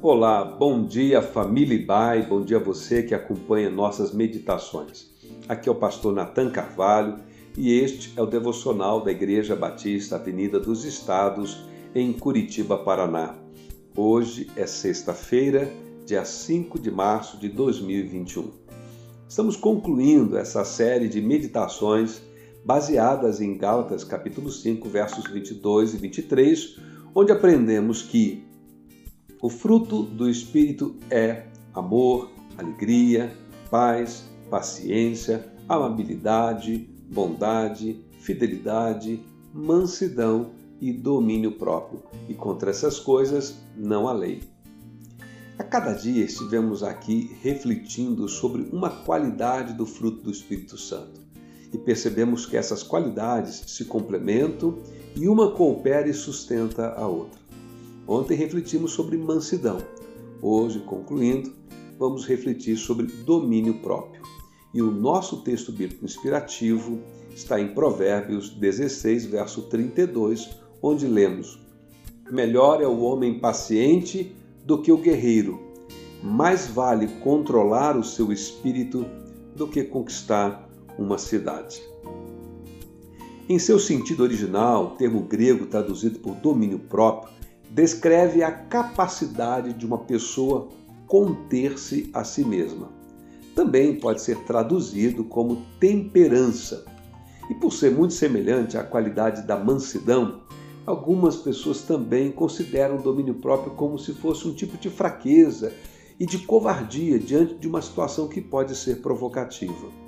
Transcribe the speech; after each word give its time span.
Olá, 0.00 0.44
bom 0.44 0.84
dia 0.84 1.20
família 1.20 1.84
Bai, 1.84 2.22
bom 2.22 2.44
dia 2.44 2.60
você 2.60 3.02
que 3.02 3.14
acompanha 3.14 3.68
nossas 3.68 4.12
meditações. 4.12 5.10
Aqui 5.48 5.68
é 5.68 5.72
o 5.72 5.74
pastor 5.74 6.14
Nathan 6.14 6.50
Carvalho 6.50 7.16
e 7.56 7.72
este 7.72 8.12
é 8.16 8.22
o 8.22 8.26
devocional 8.26 9.00
da 9.00 9.10
Igreja 9.10 9.56
Batista 9.56 10.14
Avenida 10.14 10.60
dos 10.60 10.84
Estados 10.84 11.58
em 11.94 12.12
Curitiba, 12.12 12.78
Paraná. 12.78 13.34
Hoje 13.96 14.48
é 14.56 14.66
sexta-feira, 14.66 15.68
dia 16.06 16.24
5 16.24 16.78
de 16.78 16.92
março 16.92 17.36
de 17.36 17.48
2021. 17.48 18.52
Estamos 19.28 19.56
concluindo 19.56 20.38
essa 20.38 20.64
série 20.64 21.08
de 21.08 21.20
meditações 21.20 22.22
baseadas 22.64 23.40
em 23.40 23.56
Gálatas 23.56 24.04
capítulo 24.04 24.50
5, 24.50 24.88
versos 24.88 25.24
22 25.28 25.94
e 25.94 25.96
23, 25.96 26.76
onde 27.20 27.32
aprendemos 27.32 28.00
que 28.00 28.44
o 29.42 29.50
fruto 29.50 30.04
do 30.04 30.30
Espírito 30.30 30.94
é 31.10 31.48
amor, 31.74 32.30
alegria, 32.56 33.36
paz, 33.68 34.30
paciência, 34.48 35.52
amabilidade, 35.68 36.88
bondade, 37.10 38.04
fidelidade, 38.20 39.20
mansidão 39.52 40.52
e 40.80 40.92
domínio 40.92 41.58
próprio. 41.58 42.04
E 42.28 42.34
contra 42.34 42.70
essas 42.70 43.00
coisas 43.00 43.58
não 43.76 44.06
há 44.06 44.12
lei. 44.12 44.40
A 45.58 45.64
cada 45.64 45.94
dia 45.94 46.24
estivemos 46.24 46.84
aqui 46.84 47.36
refletindo 47.42 48.28
sobre 48.28 48.62
uma 48.72 48.90
qualidade 48.90 49.72
do 49.72 49.84
fruto 49.84 50.22
do 50.22 50.30
Espírito 50.30 50.78
Santo 50.78 51.27
e 51.72 51.78
percebemos 51.78 52.46
que 52.46 52.56
essas 52.56 52.82
qualidades 52.82 53.62
se 53.66 53.84
complementam 53.84 54.78
e 55.14 55.28
uma 55.28 55.52
coopera 55.52 56.08
e 56.08 56.14
sustenta 56.14 56.94
a 56.94 57.06
outra. 57.06 57.38
Ontem 58.06 58.34
refletimos 58.34 58.92
sobre 58.92 59.18
mansidão. 59.18 59.78
Hoje, 60.40 60.80
concluindo, 60.80 61.52
vamos 61.98 62.26
refletir 62.26 62.76
sobre 62.76 63.06
domínio 63.06 63.74
próprio. 63.80 64.22
E 64.72 64.80
o 64.80 64.90
nosso 64.90 65.42
texto 65.42 65.72
bíblico 65.72 66.04
inspirativo 66.04 67.00
está 67.34 67.60
em 67.60 67.74
Provérbios 67.74 68.50
16, 68.50 69.26
verso 69.26 69.62
32, 69.62 70.48
onde 70.82 71.06
lemos: 71.06 71.58
Melhor 72.30 72.82
é 72.82 72.86
o 72.86 73.00
homem 73.00 73.40
paciente 73.40 74.34
do 74.64 74.80
que 74.80 74.92
o 74.92 74.98
guerreiro. 74.98 75.60
Mais 76.22 76.66
vale 76.66 77.08
controlar 77.20 77.96
o 77.96 78.04
seu 78.04 78.32
espírito 78.32 79.06
do 79.54 79.66
que 79.66 79.84
conquistar 79.84 80.67
uma 80.98 81.16
cidade. 81.16 81.80
Em 83.48 83.58
seu 83.58 83.78
sentido 83.78 84.22
original, 84.22 84.86
o 84.86 84.90
termo 84.96 85.22
grego 85.22 85.66
traduzido 85.66 86.18
por 86.18 86.34
domínio 86.34 86.78
próprio 86.78 87.32
descreve 87.70 88.42
a 88.42 88.50
capacidade 88.50 89.72
de 89.72 89.86
uma 89.86 89.98
pessoa 89.98 90.68
conter-se 91.06 92.10
a 92.12 92.24
si 92.24 92.44
mesma. 92.44 92.90
Também 93.54 93.98
pode 93.98 94.20
ser 94.20 94.36
traduzido 94.44 95.24
como 95.24 95.62
temperança. 95.80 96.84
E 97.48 97.54
por 97.54 97.72
ser 97.72 97.90
muito 97.90 98.12
semelhante 98.12 98.76
à 98.76 98.84
qualidade 98.84 99.46
da 99.46 99.56
mansidão, 99.56 100.42
algumas 100.84 101.36
pessoas 101.36 101.82
também 101.82 102.30
consideram 102.30 102.98
o 102.98 103.02
domínio 103.02 103.34
próprio 103.34 103.72
como 103.72 103.98
se 103.98 104.12
fosse 104.12 104.46
um 104.46 104.52
tipo 104.52 104.76
de 104.76 104.90
fraqueza 104.90 105.72
e 106.20 106.26
de 106.26 106.38
covardia 106.38 107.18
diante 107.18 107.54
de 107.54 107.66
uma 107.66 107.80
situação 107.80 108.28
que 108.28 108.40
pode 108.40 108.76
ser 108.76 109.00
provocativa. 109.00 110.07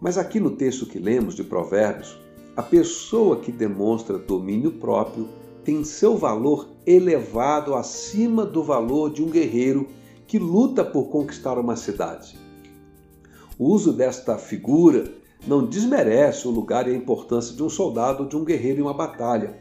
Mas 0.00 0.16
aqui 0.16 0.40
no 0.40 0.52
texto 0.52 0.86
que 0.86 0.98
lemos 0.98 1.34
de 1.34 1.44
Provérbios, 1.44 2.18
a 2.56 2.62
pessoa 2.62 3.36
que 3.36 3.52
demonstra 3.52 4.18
domínio 4.18 4.72
próprio 4.72 5.28
tem 5.62 5.84
seu 5.84 6.16
valor 6.16 6.68
elevado 6.86 7.74
acima 7.74 8.46
do 8.46 8.62
valor 8.62 9.12
de 9.12 9.22
um 9.22 9.28
guerreiro 9.28 9.88
que 10.26 10.38
luta 10.38 10.84
por 10.84 11.10
conquistar 11.10 11.58
uma 11.58 11.76
cidade. 11.76 12.38
O 13.58 13.66
uso 13.66 13.92
desta 13.92 14.38
figura 14.38 15.12
não 15.46 15.66
desmerece 15.66 16.48
o 16.48 16.50
lugar 16.50 16.88
e 16.88 16.92
a 16.92 16.96
importância 16.96 17.54
de 17.54 17.62
um 17.62 17.68
soldado 17.68 18.22
ou 18.22 18.28
de 18.28 18.36
um 18.36 18.44
guerreiro 18.44 18.78
em 18.78 18.82
uma 18.82 18.94
batalha, 18.94 19.58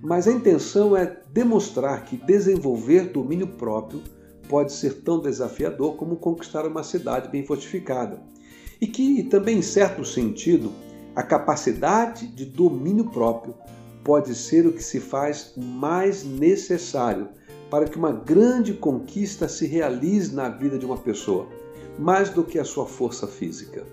mas 0.00 0.28
a 0.28 0.32
intenção 0.32 0.96
é 0.96 1.20
demonstrar 1.32 2.04
que 2.04 2.16
desenvolver 2.16 3.10
domínio 3.10 3.48
próprio 3.48 4.00
pode 4.48 4.72
ser 4.72 5.02
tão 5.02 5.20
desafiador 5.20 5.96
como 5.96 6.16
conquistar 6.16 6.66
uma 6.66 6.84
cidade 6.84 7.28
bem 7.28 7.44
fortificada. 7.44 8.31
E 8.82 8.86
que 8.88 9.22
também, 9.22 9.58
em 9.58 9.62
certo 9.62 10.04
sentido, 10.04 10.72
a 11.14 11.22
capacidade 11.22 12.26
de 12.26 12.44
domínio 12.44 13.04
próprio 13.04 13.54
pode 14.02 14.34
ser 14.34 14.66
o 14.66 14.72
que 14.72 14.82
se 14.82 14.98
faz 14.98 15.52
mais 15.56 16.24
necessário 16.24 17.28
para 17.70 17.84
que 17.84 17.96
uma 17.96 18.10
grande 18.10 18.72
conquista 18.72 19.46
se 19.46 19.68
realize 19.68 20.34
na 20.34 20.48
vida 20.48 20.76
de 20.76 20.84
uma 20.84 20.96
pessoa, 20.96 21.46
mais 21.96 22.30
do 22.30 22.42
que 22.42 22.58
a 22.58 22.64
sua 22.64 22.84
força 22.84 23.28
física. 23.28 23.86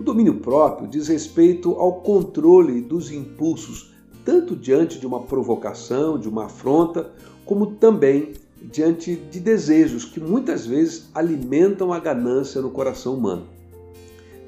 O 0.00 0.02
domínio 0.02 0.36
próprio 0.40 0.88
diz 0.88 1.08
respeito 1.08 1.72
ao 1.72 2.00
controle 2.00 2.80
dos 2.80 3.12
impulsos, 3.12 3.92
tanto 4.24 4.56
diante 4.56 4.98
de 4.98 5.06
uma 5.06 5.24
provocação, 5.24 6.18
de 6.18 6.30
uma 6.30 6.46
afronta, 6.46 7.12
como 7.44 7.72
também 7.72 8.32
diante 8.58 9.16
de 9.16 9.38
desejos 9.38 10.06
que 10.06 10.18
muitas 10.18 10.64
vezes 10.64 11.10
alimentam 11.14 11.92
a 11.92 12.00
ganância 12.00 12.62
no 12.62 12.70
coração 12.70 13.16
humano. 13.16 13.60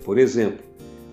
Por 0.04 0.18
exemplo, 0.18 0.64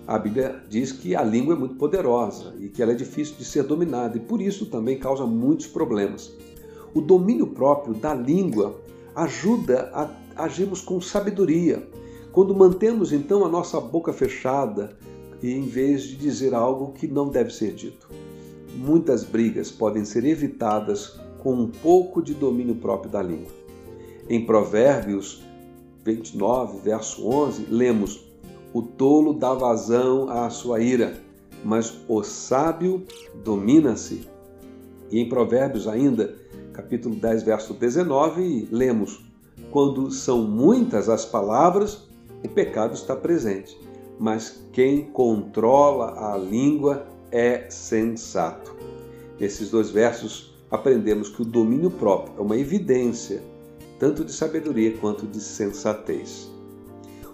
a 0.06 0.18
Bíblia 0.18 0.62
diz 0.68 0.92
que 0.92 1.16
a 1.16 1.22
língua 1.22 1.54
é 1.54 1.58
muito 1.58 1.76
poderosa 1.76 2.54
e 2.58 2.68
que 2.68 2.82
ela 2.82 2.92
é 2.92 2.94
difícil 2.94 3.36
de 3.36 3.44
ser 3.44 3.62
dominada 3.62 4.16
e 4.18 4.20
por 4.20 4.40
isso 4.40 4.66
também 4.66 4.98
causa 4.98 5.24
muitos 5.24 5.66
problemas. 5.66 6.30
O 6.94 7.00
domínio 7.00 7.46
próprio 7.46 7.94
da 7.94 8.14
língua 8.14 8.78
ajuda 9.16 9.90
a 9.94 10.44
agirmos 10.44 10.82
com 10.82 11.00
sabedoria. 11.00 11.88
Quando 12.32 12.54
mantemos 12.54 13.12
então 13.12 13.44
a 13.44 13.48
nossa 13.48 13.80
boca 13.80 14.12
fechada 14.12 14.96
e 15.42 15.52
em 15.52 15.62
vez 15.62 16.02
de 16.02 16.16
dizer 16.16 16.54
algo 16.54 16.92
que 16.92 17.06
não 17.06 17.28
deve 17.28 17.50
ser 17.50 17.72
dito. 17.72 18.08
Muitas 18.76 19.24
brigas 19.24 19.70
podem 19.70 20.04
ser 20.04 20.24
evitadas 20.24 21.18
com 21.38 21.54
um 21.54 21.68
pouco 21.68 22.22
de 22.22 22.34
domínio 22.34 22.74
próprio 22.74 23.10
da 23.10 23.22
língua. 23.22 23.52
Em 24.28 24.44
Provérbios 24.44 25.42
29, 26.04 26.78
verso 26.80 27.26
11, 27.26 27.66
lemos: 27.68 28.31
o 28.72 28.82
tolo 28.82 29.34
dá 29.34 29.52
vazão 29.52 30.30
à 30.30 30.48
sua 30.48 30.80
ira, 30.80 31.14
mas 31.64 32.00
o 32.08 32.22
sábio 32.22 33.04
domina-se. 33.44 34.26
E 35.10 35.20
em 35.20 35.28
Provérbios 35.28 35.86
ainda, 35.86 36.34
capítulo 36.72 37.14
10, 37.14 37.42
verso 37.42 37.74
19, 37.74 38.68
lemos: 38.70 39.24
Quando 39.70 40.10
são 40.10 40.42
muitas 40.42 41.08
as 41.08 41.24
palavras, 41.24 42.08
o 42.42 42.48
pecado 42.48 42.94
está 42.94 43.14
presente, 43.14 43.78
mas 44.18 44.64
quem 44.72 45.04
controla 45.04 46.32
a 46.32 46.36
língua 46.36 47.06
é 47.30 47.66
sensato. 47.70 48.74
Nesses 49.38 49.70
dois 49.70 49.90
versos, 49.90 50.54
aprendemos 50.70 51.28
que 51.28 51.42
o 51.42 51.44
domínio 51.44 51.90
próprio 51.90 52.34
é 52.38 52.40
uma 52.40 52.56
evidência, 52.56 53.42
tanto 53.98 54.24
de 54.24 54.32
sabedoria 54.32 54.96
quanto 54.98 55.26
de 55.26 55.40
sensatez. 55.40 56.51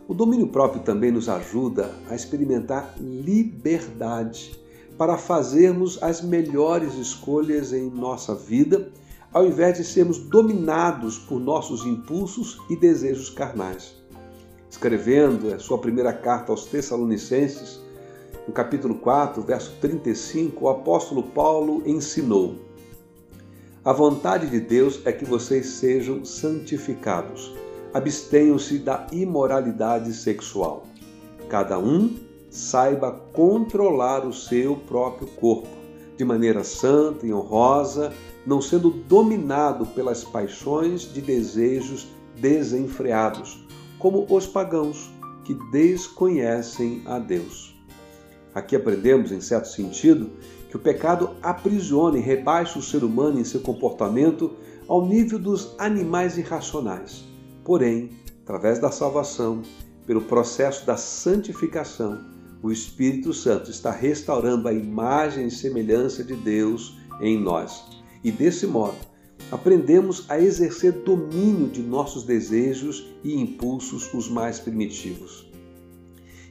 O 0.09 0.15
domínio 0.15 0.49
próprio 0.49 0.83
também 0.83 1.13
nos 1.13 1.29
ajuda 1.29 1.95
a 2.09 2.15
experimentar 2.15 2.95
liberdade 2.99 4.59
para 4.97 5.19
fazermos 5.19 6.03
as 6.03 6.23
melhores 6.23 6.95
escolhas 6.95 7.75
em 7.75 7.91
nossa 7.91 8.35
vida, 8.35 8.91
ao 9.31 9.47
invés 9.47 9.77
de 9.77 9.85
sermos 9.85 10.17
dominados 10.17 11.19
por 11.19 11.39
nossos 11.39 11.85
impulsos 11.85 12.59
e 12.71 12.75
desejos 12.75 13.29
carnais. 13.29 13.97
Escrevendo 14.71 15.53
a 15.53 15.59
sua 15.59 15.77
primeira 15.77 16.15
carta 16.15 16.53
aos 16.53 16.65
Tessalonicenses, 16.65 17.79
no 18.47 18.55
capítulo 18.55 18.95
4, 18.95 19.43
verso 19.43 19.77
35, 19.79 20.65
o 20.65 20.69
apóstolo 20.71 21.23
Paulo 21.23 21.83
ensinou: 21.85 22.55
A 23.85 23.93
vontade 23.93 24.47
de 24.47 24.59
Deus 24.59 25.03
é 25.05 25.13
que 25.13 25.27
vocês 25.27 25.67
sejam 25.67 26.25
santificados 26.25 27.68
abstenham-se 27.93 28.79
da 28.79 29.07
imoralidade 29.13 30.13
sexual. 30.13 30.85
Cada 31.49 31.79
um 31.79 32.17
saiba 32.51 33.13
controlar 33.33 34.27
o 34.27 34.33
seu 34.33 34.77
próprio 34.77 35.29
corpo 35.29 35.69
de 36.17 36.25
maneira 36.25 36.65
santa 36.65 37.27
e 37.27 37.33
honrosa, 37.33 38.13
não 38.45 38.61
sendo 38.61 38.91
dominado 38.91 39.87
pelas 39.87 40.25
paixões 40.25 41.03
de 41.13 41.21
desejos 41.21 42.09
desenfreados, 42.37 43.65
como 43.99 44.27
os 44.29 44.47
pagãos 44.47 45.11
que 45.45 45.55
desconhecem 45.71 47.03
a 47.07 47.19
Deus. 47.19 47.75
Aqui 48.55 48.75
aprendemos, 48.75 49.31
em 49.31 49.41
certo 49.41 49.69
sentido, 49.69 50.31
que 50.69 50.77
o 50.77 50.81
pecado 50.81 51.31
aprisiona 51.41 52.19
e 52.19 52.21
rebaixa 52.21 52.79
o 52.79 52.83
ser 52.83 53.05
humano 53.05 53.39
em 53.39 53.45
seu 53.45 53.61
comportamento 53.61 54.57
ao 54.89 55.07
nível 55.07 55.39
dos 55.39 55.75
animais 55.79 56.37
irracionais 56.37 57.29
Porém, 57.69 58.09
através 58.45 58.79
da 58.79 58.91
salvação, 58.91 59.61
pelo 60.07 60.23
processo 60.23 60.87
da 60.87 60.97
santificação, 60.97 62.19
o 62.63 62.73
Espírito 62.73 63.35
Santo 63.35 63.71
está 63.71 63.91
restaurando 63.91 64.67
a 64.69 64.73
imagem 64.73 65.49
e 65.49 65.51
semelhança 65.51 66.25
de 66.25 66.35
Deus 66.35 66.97
em 67.21 67.39
nós. 67.39 67.85
E 68.25 68.33
desse 68.33 68.67
modo, 68.67 68.97
aprendemos 69.53 70.25
a 70.31 70.41
exercer 70.41 70.93
domínio 70.93 71.69
de 71.69 71.83
nossos 71.83 72.23
desejos 72.23 73.07
e 73.23 73.39
impulsos 73.39 74.15
os 74.15 74.31
mais 74.31 74.59
primitivos. 74.59 75.47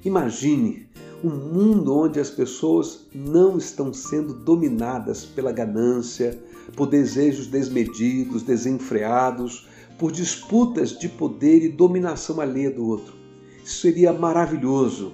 Imagine 0.06 0.88
um 1.24 1.32
mundo 1.32 1.98
onde 1.98 2.20
as 2.20 2.30
pessoas 2.30 3.08
não 3.12 3.58
estão 3.58 3.92
sendo 3.92 4.36
dominadas 4.36 5.26
pela 5.26 5.52
ganância, 5.52 6.40
por 6.76 6.86
desejos 6.86 7.48
desmedidos, 7.48 8.44
desenfreados, 8.44 9.68
por 9.98 10.12
disputas 10.12 10.98
de 10.98 11.10
poder 11.10 11.64
e 11.64 11.70
dominação 11.70 12.40
alheia 12.40 12.72
do 12.72 12.86
outro. 12.86 13.16
Isso 13.64 13.82
seria 13.82 14.14
maravilhoso. 14.14 15.14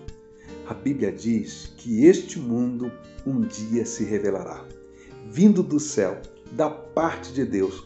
A 0.68 0.74
Bíblia 0.74 1.12
diz 1.12 1.74
que 1.78 2.06
este 2.06 2.40
mundo 2.40 2.92
um 3.26 3.42
dia 3.42 3.86
se 3.86 4.04
revelará, 4.04 4.66
vindo 5.30 5.64
do 5.64 5.80
céu, 5.80 6.22
da 6.52 6.70
parte 6.70 7.34
de 7.34 7.46
Deus, 7.46 7.84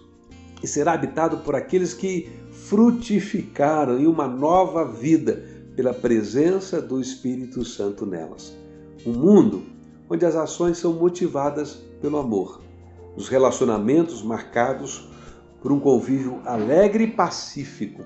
e 0.62 0.68
será 0.68 0.94
habitado 0.94 1.38
por 1.38 1.56
aqueles 1.56 1.94
que 1.94 2.30
frutificaram 2.52 4.00
em 4.00 4.08
uma 4.08 4.28
nova 4.28 4.84
vida 4.84 5.46
pela 5.76 5.94
presença 5.94 6.82
do 6.82 7.00
Espírito 7.00 7.64
Santo 7.64 8.06
nelas. 8.06 8.54
Um 9.06 9.14
mundo 9.14 9.64
onde 10.10 10.26
as 10.26 10.36
ações 10.36 10.78
são 10.78 10.94
motivadas 10.94 11.76
pelo 12.02 12.18
amor, 12.18 12.62
os 13.16 13.30
relacionamentos 13.30 14.24
marcados 14.24 15.08
por 15.62 15.72
um 15.72 15.80
convívio 15.80 16.42
alegre 16.46 17.06
e 17.06 17.12
pacífico. 17.12 18.04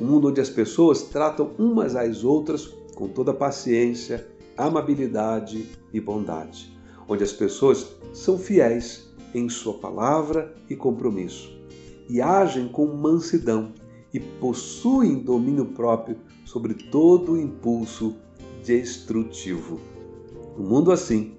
Um 0.00 0.06
mundo 0.06 0.28
onde 0.28 0.40
as 0.40 0.50
pessoas 0.50 1.02
tratam 1.02 1.52
umas 1.58 1.94
às 1.94 2.24
outras 2.24 2.66
com 2.94 3.08
toda 3.08 3.34
paciência, 3.34 4.26
amabilidade 4.56 5.68
e 5.92 6.00
bondade. 6.00 6.76
Onde 7.08 7.24
as 7.24 7.32
pessoas 7.32 7.86
são 8.12 8.38
fiéis 8.38 9.10
em 9.34 9.48
sua 9.48 9.74
palavra 9.74 10.54
e 10.68 10.76
compromisso 10.76 11.60
e 12.10 12.20
agem 12.20 12.66
com 12.66 12.86
mansidão 12.86 13.72
e 14.12 14.18
possuem 14.18 15.22
domínio 15.22 15.66
próprio 15.66 16.16
sobre 16.44 16.74
todo 16.74 17.32
o 17.32 17.40
impulso 17.40 18.16
destrutivo. 18.64 19.80
Um 20.58 20.64
mundo 20.64 20.90
assim, 20.90 21.36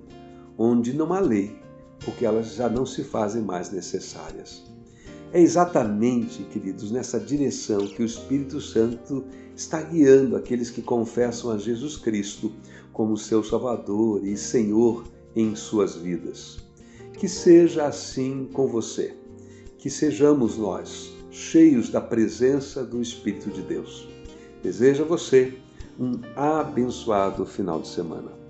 onde 0.58 0.94
não 0.94 1.12
há 1.12 1.20
lei, 1.20 1.60
porque 2.06 2.26
elas 2.26 2.56
já 2.56 2.70
não 2.70 2.86
se 2.86 3.04
fazem 3.04 3.42
mais 3.42 3.70
necessárias. 3.70 4.71
É 5.34 5.40
exatamente, 5.40 6.44
queridos, 6.44 6.92
nessa 6.92 7.18
direção 7.18 7.88
que 7.88 8.02
o 8.02 8.06
Espírito 8.06 8.60
Santo 8.60 9.24
está 9.56 9.82
guiando 9.82 10.36
aqueles 10.36 10.70
que 10.70 10.82
confessam 10.82 11.52
a 11.52 11.58
Jesus 11.58 11.96
Cristo 11.96 12.52
como 12.92 13.16
seu 13.16 13.42
Salvador 13.42 14.26
e 14.26 14.36
Senhor 14.36 15.06
em 15.34 15.56
suas 15.56 15.96
vidas. 15.96 16.60
Que 17.14 17.30
seja 17.30 17.86
assim 17.86 18.50
com 18.52 18.68
você. 18.68 19.16
Que 19.78 19.90
sejamos 19.90 20.58
nós 20.58 21.14
cheios 21.32 21.90
da 21.90 22.02
presença 22.02 22.84
do 22.84 23.02
Espírito 23.02 23.50
de 23.52 23.62
Deus. 23.62 24.10
Desejo 24.62 25.04
a 25.04 25.08
você 25.08 25.58
um 25.98 26.20
abençoado 26.36 27.46
final 27.46 27.80
de 27.80 27.88
semana. 27.88 28.41